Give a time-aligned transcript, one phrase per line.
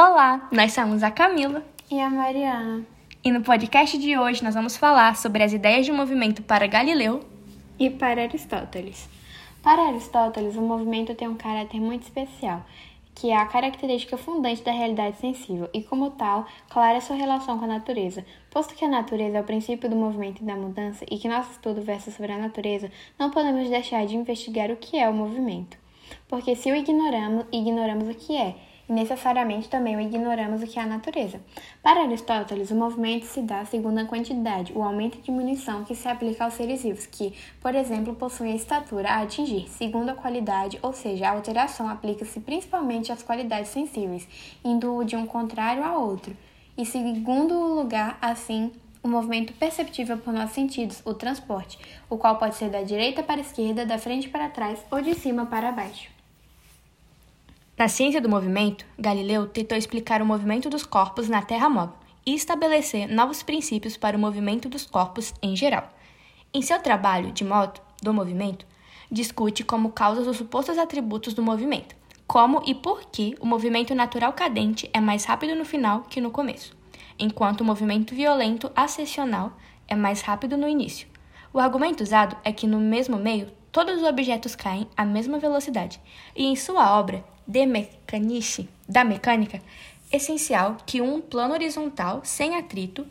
[0.00, 1.60] Olá, nós somos a Camila
[1.90, 2.86] e a Mariana.
[3.24, 7.24] E no podcast de hoje nós vamos falar sobre as ideias de movimento para Galileu
[7.80, 9.08] e para Aristóteles.
[9.60, 12.64] Para Aristóteles, o movimento tem um caráter muito especial,
[13.12, 17.64] que é a característica fundante da realidade sensível e, como tal, clara sua relação com
[17.64, 18.24] a natureza.
[18.52, 21.50] Posto que a natureza é o princípio do movimento e da mudança e que nosso
[21.50, 25.76] estudo versa sobre a natureza, não podemos deixar de investigar o que é o movimento.
[26.28, 28.54] Porque se o ignoramos, ignoramos o que é,
[28.88, 31.40] e necessariamente também o ignoramos o que é a natureza.
[31.82, 36.08] Para Aristóteles, o movimento se dá segundo a quantidade, o aumento e diminuição que se
[36.08, 40.78] aplica aos seres vivos, que, por exemplo, possuem a estatura a atingir, segundo a qualidade,
[40.82, 44.26] ou seja, a alteração aplica-se principalmente às qualidades sensíveis,
[44.64, 46.36] indo de um contrário a outro,
[46.76, 52.36] e segundo o lugar, assim, o movimento perceptível por nossos sentidos, o transporte, o qual
[52.36, 55.72] pode ser da direita para a esquerda, da frente para trás ou de cima para
[55.72, 56.17] baixo.
[57.78, 61.94] Na ciência do movimento, Galileu tentou explicar o movimento dos corpos na Terra móvel
[62.26, 65.88] e estabelecer novos princípios para o movimento dos corpos em geral.
[66.52, 68.66] Em seu trabalho de modo do movimento,
[69.08, 71.94] discute como causas os supostos atributos do movimento,
[72.26, 76.32] como e por que o movimento natural cadente é mais rápido no final que no
[76.32, 76.76] começo,
[77.16, 79.52] enquanto o movimento violento acessional
[79.86, 81.06] é mais rápido no início.
[81.52, 86.00] O argumento usado é que no mesmo meio todos os objetos caem à mesma velocidade,
[86.34, 89.62] e em sua obra de mecanice, da mecânica,
[90.10, 93.06] essencial que um plano horizontal sem atrito,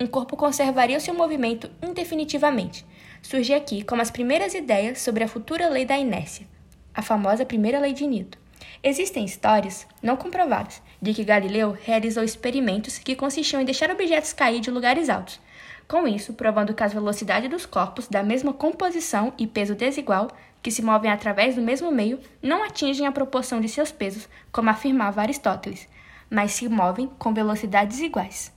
[0.00, 2.84] um corpo conservaria seu movimento indefinitivamente.
[3.22, 6.48] Surge aqui como as primeiras ideias sobre a futura lei da inércia,
[6.92, 8.40] a famosa primeira lei de Newton.
[8.82, 14.58] Existem histórias, não comprovadas, de que Galileu realizou experimentos que consistiam em deixar objetos cair
[14.58, 15.38] de lugares altos.
[15.86, 20.28] Com isso, provando que as velocidades dos corpos da mesma composição e peso desigual
[20.62, 24.70] que se movem através do mesmo meio, não atingem a proporção de seus pesos, como
[24.70, 25.88] afirmava Aristóteles,
[26.30, 28.52] mas se movem com velocidades iguais.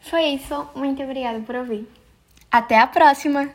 [0.00, 0.68] Foi isso.
[0.74, 1.88] Muito obrigada por ouvir.
[2.50, 3.50] Até a próxima!